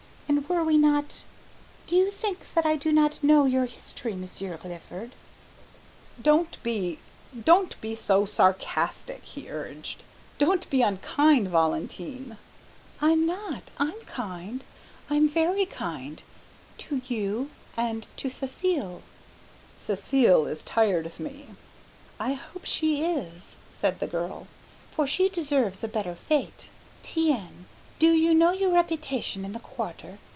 [0.27, 1.23] And were we not,
[1.87, 5.11] do you think that I do not know your history, Monsieur Clifford?"
[6.21, 6.99] "Don't be
[7.45, 10.03] don't be so sarcastic," he urged;
[10.37, 12.37] "don't be unkind, Valentine."
[13.01, 13.71] "I'm not.
[13.77, 14.63] I'm kind.
[15.09, 16.21] I'm very kind,
[16.79, 19.01] to you and to Cécile."
[19.77, 21.47] "Cécile is tired of me."
[22.19, 24.47] "I hope she is," said the girl,
[24.95, 26.65] "for she deserves a better fate.
[27.03, 27.67] Tiens,
[27.99, 30.17] do you know your reputation in the Quarter?